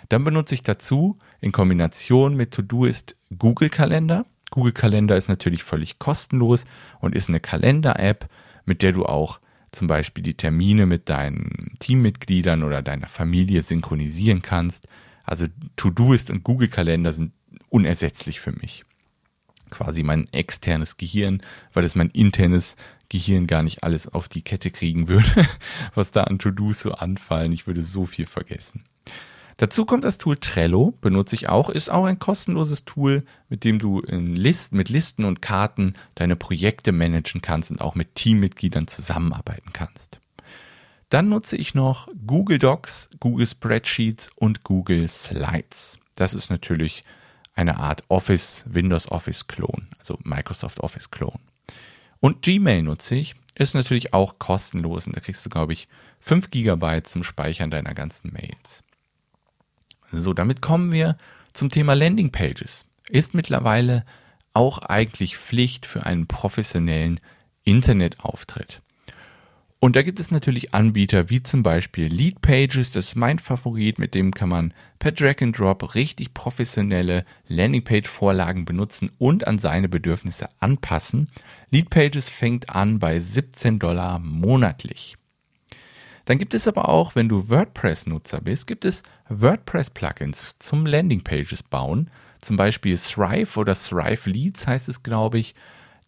Dann 0.09 0.25
benutze 0.25 0.55
ich 0.55 0.62
dazu 0.62 1.19
in 1.41 1.53
Kombination 1.53 2.37
mit 2.37 2.53
Todoist 2.53 3.17
Google 3.37 3.69
Kalender. 3.69 4.25
Google 4.50 4.73
Kalender 4.73 5.17
ist 5.17 5.29
natürlich 5.29 5.64
völlig 5.64 5.99
kostenlos 5.99 6.64
und 7.00 7.14
ist 7.14 7.29
eine 7.29 7.41
Kalender-App, 7.41 8.29
mit 8.64 8.83
der 8.83 8.93
du 8.93 9.05
auch 9.05 9.41
zum 9.73 9.88
Beispiel 9.88 10.23
die 10.23 10.37
Termine 10.37 10.87
mit 10.87 11.09
deinen 11.09 11.75
Teammitgliedern 11.81 12.62
oder 12.62 12.81
deiner 12.81 13.09
Familie 13.09 13.62
synchronisieren 13.62 14.41
kannst. 14.41 14.88
Also 15.25 15.47
Todoist 15.76 16.31
und 16.31 16.45
Google 16.45 16.69
Kalender 16.69 17.12
sind 17.12 17.33
unersetzlich 17.69 18.41
für 18.41 18.53
mich 18.53 18.85
quasi 19.75 20.02
mein 20.02 20.33
externes 20.33 20.97
Gehirn, 20.97 21.43
weil 21.73 21.85
es 21.85 21.95
mein 21.95 22.11
internes 22.11 22.76
Gehirn 23.09 23.47
gar 23.47 23.62
nicht 23.62 23.83
alles 23.83 24.09
auf 24.09 24.28
die 24.28 24.43
Kette 24.43 24.71
kriegen 24.71 25.09
würde, 25.09 25.47
was 25.95 26.12
da 26.12 26.25
an 26.25 26.38
To-Dos 26.38 26.81
so 26.81 26.93
anfallen. 26.93 27.52
Ich 27.52 27.66
würde 27.66 27.83
so 27.83 28.07
viel 28.07 28.26
vergessen. 28.26 28.85
Dazu 29.57 29.85
kommt 29.85 30.02
das 30.02 30.19
Tool 30.19 30.37
Trello, 30.37 30.95
benutze 31.00 31.37
ich 31.37 31.49
auch, 31.49 31.69
ist 31.69 31.90
auch 31.90 32.04
ein 32.04 32.19
kostenloses 32.19 32.85
Tool, 32.85 33.25
mit 33.49 33.62
dem 33.62 33.78
du 33.78 34.00
in 34.00 34.35
Listen, 34.35 34.76
mit 34.76 34.88
Listen 34.88 35.25
und 35.25 35.43
Karten 35.43 35.95
deine 36.16 36.35
Projekte 36.35 36.90
managen 36.90 37.40
kannst 37.40 37.71
und 37.71 37.81
auch 37.81 37.95
mit 37.95 38.16
Teammitgliedern 38.16 38.88
zusammenarbeiten 38.88 39.73
kannst. 39.73 40.19
Dann 41.09 41.28
nutze 41.28 41.57
ich 41.57 41.75
noch 41.75 42.09
Google 42.26 42.59
Docs, 42.59 43.11
Google 43.21 43.47
Spreadsheets 43.47 44.31
und 44.35 44.64
Google 44.64 45.07
Slides. 45.07 46.00
Das 46.16 46.35
ist 46.35 46.50
natürlich 46.50 47.04
eine 47.55 47.79
Art 47.79 48.05
Office, 48.09 48.65
Windows 48.67 49.11
Office 49.11 49.47
Klon, 49.47 49.89
also 49.99 50.19
Microsoft 50.23 50.81
Office 50.81 51.11
Klon. 51.11 51.39
Und 52.21 52.43
Gmail 52.43 52.83
nutze 52.83 53.17
ich, 53.17 53.35
ist 53.55 53.75
natürlich 53.75 54.13
auch 54.13 54.39
kostenlos 54.39 55.07
und 55.07 55.15
da 55.15 55.21
kriegst 55.21 55.45
du, 55.45 55.51
glaube 55.51 55.73
ich, 55.73 55.89
5 56.21 56.51
GB 56.51 57.03
zum 57.03 57.23
Speichern 57.23 57.71
deiner 57.71 57.95
ganzen 57.95 58.33
Mails. 58.33 58.83
So, 60.11 60.33
damit 60.33 60.63
kommen 60.63 60.91
wir 60.91 61.17
zum 61.53 61.71
Thema 61.71 61.95
Landing 61.95 62.31
Pages. 62.31 62.87
Ist 63.09 63.35
mittlerweile 63.35 64.05
auch 64.53 64.79
eigentlich 64.79 65.37
Pflicht 65.37 65.87
für 65.87 66.05
einen 66.05 66.27
professionellen 66.27 67.21
Internetauftritt. 67.65 68.81
Und 69.85 69.97
da 69.97 70.03
gibt 70.03 70.19
es 70.19 70.31
natürlich 70.31 70.73
Anbieter 70.73 71.29
wie 71.29 71.43
zum 71.43 71.62
Beispiel 71.62 72.07
Lead 72.07 72.41
Pages, 72.41 72.91
das 72.93 73.09
ist 73.09 73.17
mein 73.17 73.38
Favorit, 73.38 73.99
mit 73.99 74.14
dem 74.14 74.33
kann 74.33 74.49
man 74.49 74.73
per 74.99 75.12
Drag 75.12 75.43
and 75.43 75.59
Drop 75.59 75.95
richtig 75.95 76.33
professionelle 76.33 77.26
Landingpage-Vorlagen 77.49 78.64
benutzen 78.64 79.11
und 79.19 79.47
an 79.47 79.59
seine 79.59 79.91
Bedürfnisse 79.91 80.49
anpassen. 80.59 81.29
Lead 81.71 81.91
Pages 81.91 82.31
fängt 82.31 82.71
an 82.71 82.99
bei 82.99 83.21
17 83.21 83.79
Dollar 83.79 84.21
monatlich. 84.21 85.19
Dann 86.25 86.38
gibt 86.38 86.55
es 86.55 86.67
aber 86.67 86.88
auch, 86.88 87.14
wenn 87.14 87.29
du 87.29 87.50
WordPress-Nutzer 87.50 88.41
bist, 88.41 88.67
gibt 88.67 88.87
es 88.87 89.03
WordPress-Plugins 89.29 90.57
zum 90.61 90.87
Landingpages 90.87 91.62
bauen. 91.62 92.09
Zum 92.41 92.57
Beispiel 92.57 92.97
Thrive 92.97 93.59
oder 93.59 93.75
Thrive 93.75 94.31
Leads 94.31 94.67
heißt 94.67 94.88
es, 94.88 95.03
glaube 95.03 95.38
ich. 95.41 95.55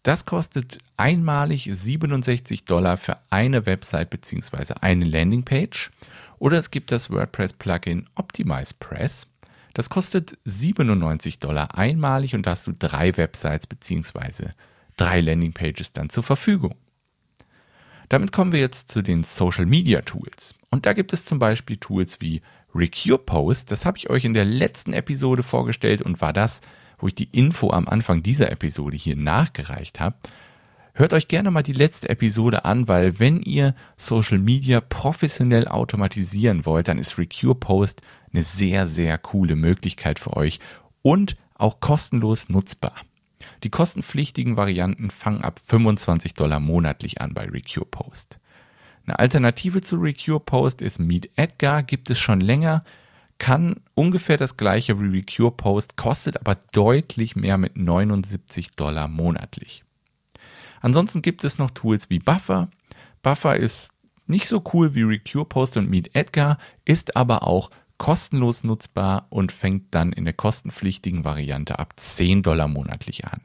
Das 0.03 0.25
kostet 0.25 0.77
einmalig 0.95 1.69
67 1.71 2.65
Dollar 2.65 2.97
für 2.97 3.17
eine 3.29 3.65
Website 3.65 4.09
bzw. 4.09 4.75
eine 4.81 5.05
Landingpage. 5.05 5.91
Oder 6.39 6.59
es 6.59 6.71
gibt 6.71 6.91
das 6.91 7.09
WordPress-Plugin 7.09 8.05
Optimize 8.15 8.73
Press. 8.79 9.27
Das 9.73 9.89
kostet 9.89 10.37
97 10.45 11.39
Dollar 11.39 11.77
einmalig 11.77 12.35
und 12.35 12.47
da 12.47 12.51
hast 12.51 12.67
du 12.67 12.73
drei 12.73 13.15
Websites 13.17 13.67
bzw. 13.67 14.49
drei 14.95 15.21
Landingpages 15.21 15.93
dann 15.93 16.09
zur 16.09 16.23
Verfügung. 16.23 16.75
Damit 18.09 18.31
kommen 18.31 18.53
wir 18.53 18.59
jetzt 18.59 18.89
zu 18.89 19.01
den 19.01 19.23
Social 19.23 19.65
Media 19.65 20.01
Tools. 20.01 20.55
Und 20.69 20.85
da 20.85 20.93
gibt 20.93 21.11
es 21.13 21.25
zum 21.25 21.39
Beispiel 21.39 21.77
Tools 21.77 22.21
wie 22.21 22.41
Recure 22.73 23.19
Post. 23.19 23.71
Das 23.71 23.85
habe 23.85 23.97
ich 23.97 24.09
euch 24.09 24.23
in 24.25 24.33
der 24.33 24.45
letzten 24.45 24.93
Episode 24.93 25.43
vorgestellt 25.43 26.01
und 26.01 26.21
war 26.21 26.33
das 26.33 26.61
wo 26.97 27.07
ich 27.07 27.15
die 27.15 27.29
Info 27.31 27.71
am 27.71 27.87
Anfang 27.87 28.23
dieser 28.23 28.51
Episode 28.51 28.97
hier 28.97 29.15
nachgereicht 29.15 29.99
habe. 29.99 30.15
Hört 30.93 31.13
euch 31.13 31.27
gerne 31.27 31.51
mal 31.51 31.61
die 31.61 31.73
letzte 31.73 32.09
Episode 32.09 32.65
an, 32.65 32.87
weil 32.87 33.19
wenn 33.19 33.41
ihr 33.41 33.75
Social 33.97 34.39
Media 34.39 34.81
professionell 34.81 35.67
automatisieren 35.67 36.65
wollt, 36.65 36.87
dann 36.87 36.97
ist 36.97 37.19
Recure 37.19 37.53
Post 37.53 38.01
eine 38.33 38.41
sehr, 38.41 38.87
sehr 38.87 39.17
coole 39.19 39.55
Möglichkeit 39.55 40.17
für 40.17 40.35
euch 40.35 40.59
und 41.03 41.37
auch 41.53 41.79
kostenlos 41.79 42.49
nutzbar. 42.49 42.95
Die 43.63 43.69
kostenpflichtigen 43.69 44.57
Varianten 44.57 45.11
fangen 45.11 45.43
ab 45.43 45.59
25 45.63 46.33
Dollar 46.33 46.59
monatlich 46.59 47.21
an 47.21 47.33
bei 47.33 47.45
Recure 47.45 47.85
Post. 47.85 48.39
Eine 49.05 49.19
Alternative 49.19 49.81
zu 49.81 49.97
Recure 49.97 50.39
Post 50.39 50.81
ist 50.81 50.99
Meet 50.99 51.29
Edgar, 51.37 51.83
gibt 51.83 52.09
es 52.09 52.19
schon 52.19 52.41
länger, 52.41 52.83
kann 53.39 53.81
ungefähr 53.93 54.37
das 54.37 54.57
gleiche 54.57 54.99
wie 54.99 55.19
Recure 55.19 55.51
Post, 55.51 55.95
kostet 55.95 56.39
aber 56.39 56.55
deutlich 56.71 57.35
mehr 57.35 57.57
mit 57.57 57.77
79 57.77 58.71
Dollar 58.71 59.07
monatlich. 59.07 59.83
Ansonsten 60.81 61.21
gibt 61.21 61.43
es 61.43 61.57
noch 61.57 61.71
Tools 61.71 62.09
wie 62.09 62.19
Buffer. 62.19 62.69
Buffer 63.21 63.55
ist 63.55 63.91
nicht 64.25 64.47
so 64.47 64.63
cool 64.73 64.95
wie 64.95 65.03
Recure 65.03 65.45
Post 65.45 65.77
und 65.77 65.89
Meet 65.89 66.15
Edgar, 66.15 66.57
ist 66.85 67.15
aber 67.15 67.47
auch 67.47 67.69
kostenlos 67.97 68.63
nutzbar 68.63 69.25
und 69.29 69.51
fängt 69.51 69.93
dann 69.95 70.13
in 70.13 70.25
der 70.25 70.33
kostenpflichtigen 70.33 71.23
Variante 71.23 71.79
ab 71.79 71.93
10 71.95 72.43
Dollar 72.43 72.67
monatlich 72.67 73.25
an. 73.25 73.41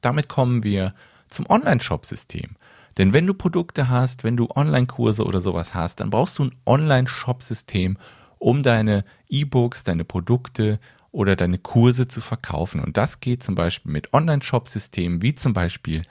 Damit 0.00 0.28
kommen 0.28 0.64
wir 0.64 0.94
zum 1.30 1.48
Online-Shop-System. 1.48 2.56
Denn 2.98 3.12
wenn 3.12 3.26
du 3.26 3.34
Produkte 3.34 3.88
hast, 3.88 4.24
wenn 4.24 4.36
du 4.36 4.48
Online-Kurse 4.50 5.24
oder 5.24 5.40
sowas 5.40 5.74
hast, 5.74 6.00
dann 6.00 6.10
brauchst 6.10 6.38
du 6.38 6.44
ein 6.44 6.54
Online-Shop-System, 6.66 7.96
um 8.42 8.62
deine 8.64 9.04
E-Books, 9.28 9.84
deine 9.84 10.04
Produkte 10.04 10.80
oder 11.12 11.36
deine 11.36 11.58
Kurse 11.58 12.08
zu 12.08 12.20
verkaufen. 12.20 12.80
Und 12.80 12.96
das 12.96 13.20
geht 13.20 13.42
zum 13.42 13.54
Beispiel 13.54 13.92
mit 13.92 14.12
Online-Shop-Systemen 14.12 15.22
wie 15.22 15.34
zum 15.34 15.52
Beispiel 15.52 16.02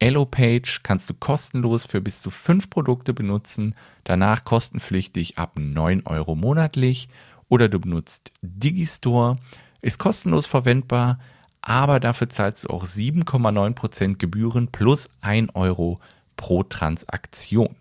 Allopage 0.00 0.80
kannst 0.82 1.10
du 1.10 1.14
kostenlos 1.14 1.84
für 1.84 2.00
bis 2.00 2.22
zu 2.22 2.30
fünf 2.30 2.70
Produkte 2.70 3.14
benutzen, 3.14 3.74
danach 4.04 4.44
kostenpflichtig 4.44 5.38
ab 5.38 5.52
9 5.56 6.06
Euro 6.06 6.34
monatlich 6.34 7.08
oder 7.48 7.68
du 7.68 7.78
benutzt 7.78 8.32
Digistore, 8.42 9.36
ist 9.80 9.98
kostenlos 9.98 10.46
verwendbar, 10.46 11.18
aber 11.60 12.00
dafür 12.00 12.28
zahlst 12.28 12.64
du 12.64 12.68
auch 12.68 12.84
7,9% 12.84 14.16
Gebühren 14.16 14.68
plus 14.68 15.08
1 15.20 15.54
Euro 15.54 16.00
pro 16.36 16.64
Transaktion. 16.64 17.76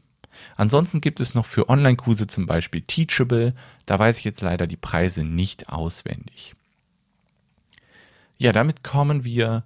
Ansonsten 0.56 1.02
gibt 1.02 1.20
es 1.20 1.34
noch 1.36 1.46
für 1.46 1.70
Online-Kurse 1.70 2.28
zum 2.28 2.46
Beispiel 2.46 2.82
Teachable. 2.82 3.54
Da 3.86 4.00
weiß 4.00 4.18
ich 4.20 4.24
jetzt 4.24 4.42
leider 4.42 4.68
die 4.68 4.78
Preise 4.78 5.24
nicht 5.24 5.70
auswendig. 5.70 6.56
Ja, 8.38 8.52
damit 8.52 8.84
kommen 8.84 9.24
wir 9.24 9.64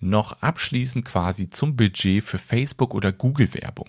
noch 0.00 0.42
abschließend 0.42 1.04
quasi 1.04 1.50
zum 1.50 1.76
Budget 1.76 2.22
für 2.22 2.38
Facebook 2.38 2.94
oder 2.94 3.12
Google-Werbung. 3.12 3.88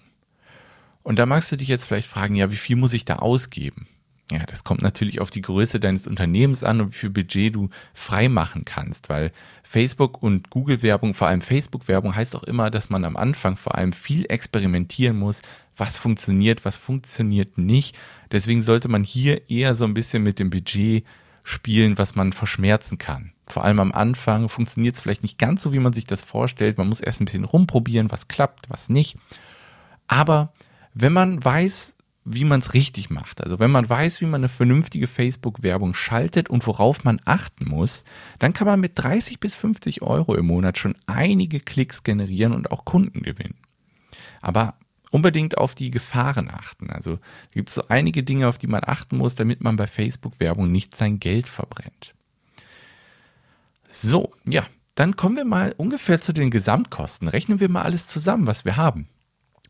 Und 1.04 1.20
da 1.20 1.26
magst 1.26 1.52
du 1.52 1.58
dich 1.58 1.68
jetzt 1.68 1.86
vielleicht 1.86 2.08
fragen, 2.08 2.36
ja, 2.36 2.52
wie 2.52 2.56
viel 2.56 2.76
muss 2.76 2.94
ich 2.94 3.06
da 3.06 3.18
ausgeben? 3.18 3.88
Ja, 4.32 4.40
das 4.48 4.64
kommt 4.64 4.82
natürlich 4.82 5.20
auf 5.20 5.32
die 5.32 5.42
Größe 5.42 5.80
deines 5.82 6.08
Unternehmens 6.08 6.64
an 6.64 6.80
und 6.80 6.94
wie 6.94 6.98
viel 6.98 7.10
Budget 7.10 7.56
du 7.56 7.70
frei 7.94 8.30
machen 8.30 8.64
kannst, 8.64 9.10
weil 9.10 9.32
Facebook 9.64 10.24
und 10.24 10.50
Google-Werbung, 10.50 11.14
vor 11.14 11.28
allem 11.28 11.42
Facebook-Werbung, 11.42 12.16
heißt 12.16 12.36
auch 12.36 12.44
immer, 12.44 12.72
dass 12.72 12.90
man 12.90 13.04
am 13.04 13.18
Anfang 13.18 13.58
vor 13.58 13.76
allem 13.76 13.92
viel 13.92 14.26
experimentieren 14.30 15.18
muss, 15.18 15.42
was 15.76 15.98
funktioniert, 15.98 16.64
was 16.64 16.78
funktioniert 16.78 17.58
nicht. 17.58 17.98
Deswegen 18.32 18.62
sollte 18.62 18.88
man 18.88 19.04
hier 19.04 19.50
eher 19.50 19.76
so 19.76 19.84
ein 19.84 19.94
bisschen 19.94 20.24
mit 20.24 20.40
dem 20.40 20.50
Budget 20.50 21.04
spielen, 21.44 21.98
was 21.98 22.16
man 22.16 22.32
verschmerzen 22.32 22.98
kann. 22.98 23.34
Vor 23.50 23.66
allem 23.66 23.82
am 23.82 23.92
Anfang 23.92 24.48
funktioniert 24.48 24.96
es 24.96 25.02
vielleicht 25.02 25.24
nicht 25.24 25.38
ganz 25.38 25.64
so, 25.64 25.74
wie 25.74 25.80
man 25.80 25.92
sich 25.92 26.06
das 26.06 26.22
vorstellt. 26.22 26.78
Man 26.78 26.88
muss 26.88 27.02
erst 27.02 27.20
ein 27.20 27.26
bisschen 27.26 27.44
rumprobieren, 27.44 28.10
was 28.10 28.30
klappt, 28.30 28.70
was 28.70 28.88
nicht. 28.88 29.18
Aber 30.08 30.54
wenn 30.94 31.12
man 31.12 31.44
weiß, 31.44 31.93
wie 32.26 32.46
man 32.46 32.60
es 32.60 32.74
richtig 32.74 33.10
macht. 33.10 33.44
Also 33.44 33.60
wenn 33.60 33.72
man 33.72 33.90
weiß, 33.90 34.22
wie 34.22 34.26
man 34.26 34.42
eine 34.42 34.50
vernünftige 34.50 35.08
Facebook-Werbung 35.08 35.94
schaltet 35.94 36.50
und 36.50 36.66
worauf 36.66 37.04
man 37.04 37.20
achten 37.26 37.70
muss, 37.70 38.06
dann 38.40 38.54
kann 38.54 38.68
man 38.68 38.80
mit 38.80 38.94
30 38.96 39.40
bis 39.40 39.56
50 39.56 40.02
Euro 40.02 40.36
im 40.36 40.46
Monat 40.46 40.78
schon 40.78 40.96
einige 41.06 41.60
Klicks 41.60 42.04
generieren 42.04 42.54
und 42.54 42.72
auch 42.72 42.86
Kunden 42.86 43.24
gewinnen. 43.24 43.58
Aber 44.42 44.76
unbedingt 45.12 45.58
auf 45.58 45.76
die 45.76 45.92
Gefahren 45.92 46.50
achten. 46.50 46.90
Also 46.90 47.20
gibt 47.52 47.70
es 47.70 47.76
so 47.76 47.84
einige 47.90 48.24
Dinge, 48.24 48.48
auf 48.48 48.58
die 48.58 48.68
man 48.68 48.82
achten 48.84 49.18
muss, 49.18 49.36
damit 49.36 49.62
man 49.62 49.76
bei 49.76 49.88
Facebook-Werbung 49.88 50.72
nicht 50.72 50.96
sein 50.96 51.20
Geld 51.20 51.48
verbrennt. 51.48 52.14
So, 53.90 54.34
ja, 54.48 54.66
dann 54.96 55.16
kommen 55.16 55.36
wir 55.36 55.46
mal 55.46 55.74
ungefähr 55.78 56.20
zu 56.20 56.34
den 56.34 56.50
Gesamtkosten. 56.50 57.28
Rechnen 57.28 57.60
wir 57.60 57.70
mal 57.70 57.84
alles 57.84 58.08
zusammen, 58.08 58.48
was 58.48 58.66
wir 58.66 58.76
haben. 58.76 59.08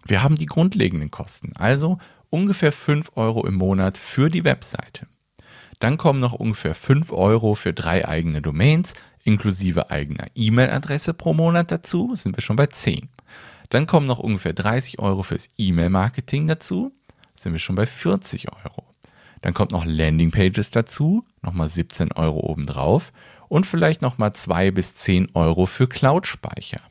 Wir 0.05 0.21
haben 0.21 0.37
die 0.37 0.45
grundlegenden 0.45 1.11
Kosten, 1.11 1.53
also 1.55 1.97
ungefähr 2.33 2.71
5 2.71 3.11
Euro 3.13 3.45
im 3.45 3.53
Monat 3.53 3.95
für 3.95 4.27
die 4.27 4.43
Webseite. 4.43 5.05
Dann 5.77 5.97
kommen 5.97 6.19
noch 6.19 6.33
ungefähr 6.33 6.73
5 6.73 7.11
Euro 7.11 7.53
für 7.53 7.73
drei 7.73 8.07
eigene 8.07 8.41
Domains, 8.41 8.95
inklusive 9.23 9.91
eigener 9.91 10.25
E-Mail-Adresse 10.33 11.13
pro 11.13 11.33
Monat 11.33 11.71
dazu, 11.71 12.15
sind 12.15 12.35
wir 12.35 12.41
schon 12.41 12.55
bei 12.55 12.65
10. 12.65 13.09
Dann 13.69 13.85
kommen 13.85 14.07
noch 14.07 14.17
ungefähr 14.17 14.53
30 14.53 14.97
Euro 14.97 15.21
fürs 15.21 15.47
E-Mail-Marketing 15.59 16.47
dazu, 16.47 16.91
sind 17.37 17.51
wir 17.51 17.59
schon 17.59 17.75
bei 17.75 17.85
40 17.85 18.51
Euro. 18.51 18.83
Dann 19.41 19.53
kommt 19.53 19.71
noch 19.71 19.85
Landingpages 19.85 20.71
dazu, 20.71 21.25
nochmal 21.43 21.69
17 21.69 22.13
Euro 22.13 22.39
obendrauf 22.39 23.13
und 23.47 23.67
vielleicht 23.67 24.01
nochmal 24.01 24.33
2 24.33 24.71
bis 24.71 24.95
10 24.95 25.35
Euro 25.35 25.67
für 25.67 25.87
Cloud-Speicher. 25.87 26.81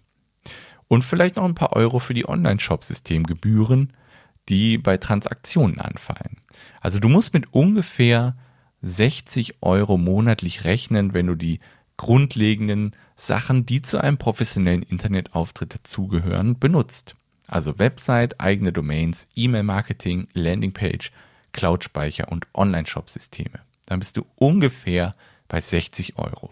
Und 0.87 1.03
vielleicht 1.05 1.35
noch 1.35 1.45
ein 1.45 1.57
paar 1.57 1.73
Euro 1.73 1.99
für 1.99 2.15
die 2.15 2.29
Online-Shop-Systemgebühren, 2.29 3.93
die 4.49 4.79
bei 4.79 4.97
Transaktionen 4.97 5.79
anfallen. 5.79 6.39
Also 6.81 6.99
du 6.99 7.09
musst 7.09 7.35
mit 7.35 7.53
ungefähr 7.53 8.37
60 8.83 9.63
Euro 9.63 9.97
monatlich 9.97 10.65
rechnen, 10.65 11.15
wenn 11.15 11.29
du 11.29 11.35
die 11.35 11.61
grundlegenden 11.97 12.93
Sachen, 13.17 13.65
die 13.67 13.83
zu 13.83 13.99
einem 13.99 14.19
professionellen 14.19 14.83
Internetauftritt 14.83 15.75
dazugehören, 15.75 16.59
benutzt. 16.59 17.15
Also 17.47 17.79
Website, 17.79 18.41
eigene 18.41 18.73
Domains, 18.73 19.29
E-Mail-Marketing, 19.37 20.27
Landingpage, 20.33 21.13
Cloud-Speicher 21.53 22.31
und 22.31 22.47
Online-Shop-Systeme. 22.55 23.61
Dann 23.87 23.99
bist 23.99 24.17
du 24.17 24.27
ungefähr 24.37 25.15
bei 25.49 25.61
60 25.61 26.19
Euro. 26.19 26.51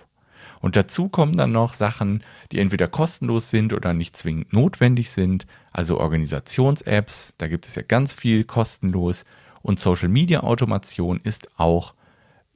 Und 0.61 0.77
dazu 0.77 1.09
kommen 1.09 1.37
dann 1.37 1.53
noch 1.53 1.75
Sachen, 1.75 2.23
die 2.53 2.59
entweder 2.59 2.87
kostenlos 2.87 3.51
sind 3.51 3.73
oder 3.73 3.95
nicht 3.95 4.17
zwingend 4.17 4.53
notwendig 4.53 5.11
sind, 5.11 5.47
also 5.73 5.99
Organisations-Apps, 5.99 7.35
da 7.39 7.49
gibt 7.49 7.67
es 7.67 7.75
ja 7.75 7.83
ganz 7.83 8.13
viel 8.13 8.45
kostenlos. 8.45 9.25
Und 9.63 9.81
Social-Media-Automation 9.81 11.21
ist 11.23 11.49
auch 11.59 11.95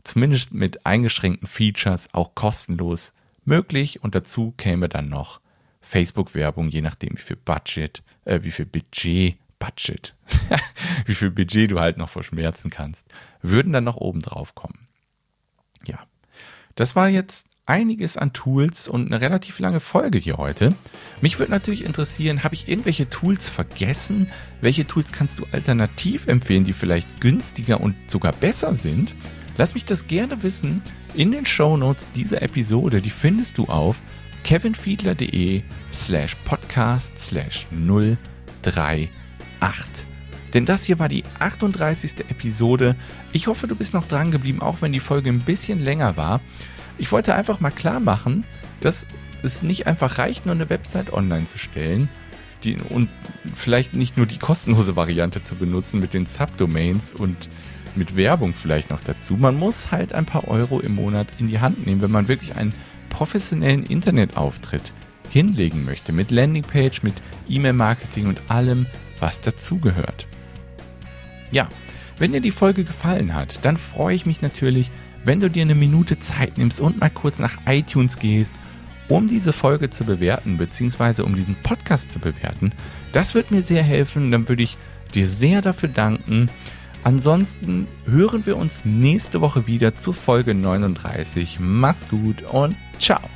zumindest 0.04 0.52
mit 0.52 0.86
eingeschränkten 0.86 1.48
Features 1.48 2.08
auch 2.12 2.34
kostenlos 2.34 3.14
möglich. 3.44 4.02
Und 4.02 4.14
dazu 4.14 4.52
käme 4.56 4.88
dann 4.88 5.08
noch 5.08 5.40
Facebook-Werbung, 5.80 6.68
je 6.68 6.82
nachdem 6.82 7.16
wie 7.16 7.22
viel 7.22 7.36
Budget, 7.36 8.02
äh, 8.24 8.40
wie 8.42 8.50
viel 8.50 8.66
Budget, 8.66 9.36
Budget, 9.58 10.14
wie 11.06 11.14
viel 11.14 11.30
Budget 11.30 11.70
du 11.70 11.80
halt 11.80 11.96
noch 11.96 12.08
verschmerzen 12.08 12.70
kannst, 12.70 13.06
würden 13.40 13.72
dann 13.72 13.84
noch 13.84 13.96
oben 13.96 14.20
drauf 14.20 14.54
kommen. 14.54 14.88
Ja, 15.86 15.98
das 16.74 16.96
war 16.96 17.08
jetzt 17.08 17.46
einiges 17.66 18.16
an 18.16 18.32
Tools 18.32 18.88
und 18.88 19.06
eine 19.06 19.20
relativ 19.20 19.58
lange 19.58 19.80
Folge 19.80 20.18
hier 20.18 20.36
heute. 20.36 20.74
Mich 21.20 21.38
würde 21.38 21.52
natürlich 21.52 21.84
interessieren, 21.84 22.44
habe 22.44 22.54
ich 22.54 22.68
irgendwelche 22.68 23.08
Tools 23.08 23.48
vergessen? 23.48 24.30
Welche 24.60 24.86
Tools 24.86 25.12
kannst 25.12 25.38
du 25.38 25.44
alternativ 25.52 26.26
empfehlen, 26.26 26.64
die 26.64 26.72
vielleicht 26.72 27.20
günstiger 27.20 27.80
und 27.80 27.94
sogar 28.06 28.32
besser 28.32 28.74
sind? 28.74 29.14
Lass 29.56 29.74
mich 29.74 29.84
das 29.84 30.06
gerne 30.06 30.42
wissen 30.42 30.82
in 31.14 31.32
den 31.32 31.46
Show 31.46 31.76
Notes 31.76 32.08
dieser 32.14 32.42
Episode. 32.42 33.00
Die 33.00 33.10
findest 33.10 33.56
du 33.56 33.64
auf 33.66 34.02
kevinfiedler.de 34.42 35.62
slash 35.92 36.34
podcast 36.44 37.18
slash 37.18 37.66
038. 37.70 39.08
Denn 40.52 40.66
das 40.66 40.84
hier 40.84 40.98
war 40.98 41.08
die 41.08 41.24
38. 41.38 42.30
Episode. 42.30 42.94
Ich 43.32 43.46
hoffe, 43.46 43.66
du 43.66 43.74
bist 43.74 43.94
noch 43.94 44.06
dran 44.06 44.30
geblieben, 44.30 44.60
auch 44.60 44.82
wenn 44.82 44.92
die 44.92 45.00
Folge 45.00 45.30
ein 45.30 45.40
bisschen 45.40 45.80
länger 45.80 46.16
war. 46.16 46.40
Ich 46.98 47.10
wollte 47.12 47.34
einfach 47.34 47.60
mal 47.60 47.70
klar 47.70 48.00
machen, 48.00 48.44
dass 48.80 49.06
es 49.42 49.62
nicht 49.62 49.86
einfach 49.86 50.18
reicht, 50.18 50.46
nur 50.46 50.54
eine 50.54 50.70
Website 50.70 51.12
online 51.12 51.46
zu 51.46 51.58
stellen 51.58 52.08
die, 52.64 52.76
und 52.76 53.08
vielleicht 53.54 53.94
nicht 53.94 54.16
nur 54.16 54.26
die 54.26 54.38
kostenlose 54.38 54.96
Variante 54.96 55.42
zu 55.42 55.56
benutzen 55.56 56.00
mit 56.00 56.14
den 56.14 56.26
Subdomains 56.26 57.12
und 57.12 57.36
mit 57.94 58.16
Werbung 58.16 58.54
vielleicht 58.54 58.90
noch 58.90 59.00
dazu. 59.00 59.34
Man 59.34 59.56
muss 59.56 59.90
halt 59.90 60.14
ein 60.14 60.26
paar 60.26 60.48
Euro 60.48 60.80
im 60.80 60.94
Monat 60.94 61.28
in 61.38 61.46
die 61.46 61.60
Hand 61.60 61.86
nehmen, 61.86 62.02
wenn 62.02 62.10
man 62.10 62.28
wirklich 62.28 62.56
einen 62.56 62.74
professionellen 63.10 63.84
Internetauftritt 63.84 64.92
hinlegen 65.30 65.84
möchte. 65.84 66.12
Mit 66.12 66.30
Landingpage, 66.30 67.02
mit 67.02 67.14
E-Mail-Marketing 67.48 68.26
und 68.26 68.40
allem, 68.48 68.86
was 69.20 69.40
dazugehört. 69.40 70.26
Ja, 71.52 71.68
wenn 72.18 72.32
dir 72.32 72.40
die 72.40 72.50
Folge 72.50 72.84
gefallen 72.84 73.34
hat, 73.34 73.64
dann 73.64 73.76
freue 73.76 74.14
ich 74.14 74.26
mich 74.26 74.42
natürlich, 74.42 74.90
wenn 75.24 75.40
du 75.40 75.48
dir 75.48 75.62
eine 75.62 75.74
Minute 75.74 76.18
Zeit 76.18 76.58
nimmst 76.58 76.80
und 76.80 77.00
mal 77.00 77.10
kurz 77.10 77.38
nach 77.38 77.56
iTunes 77.66 78.18
gehst, 78.18 78.54
um 79.08 79.28
diese 79.28 79.52
Folge 79.52 79.90
zu 79.90 80.04
bewerten, 80.04 80.56
beziehungsweise 80.56 81.24
um 81.24 81.34
diesen 81.34 81.56
Podcast 81.56 82.10
zu 82.10 82.18
bewerten. 82.18 82.72
Das 83.12 83.34
wird 83.34 83.50
mir 83.50 83.62
sehr 83.62 83.82
helfen. 83.82 84.30
Dann 84.30 84.48
würde 84.48 84.62
ich 84.62 84.78
dir 85.14 85.26
sehr 85.26 85.62
dafür 85.62 85.88
danken. 85.88 86.48
Ansonsten 87.02 87.86
hören 88.06 88.46
wir 88.46 88.56
uns 88.56 88.84
nächste 88.84 89.40
Woche 89.40 89.66
wieder 89.66 89.94
zu 89.94 90.12
Folge 90.12 90.54
39. 90.54 91.58
Mach's 91.60 92.08
gut 92.08 92.42
und 92.50 92.76
ciao. 92.98 93.33